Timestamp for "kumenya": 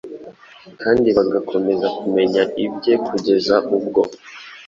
1.99-2.43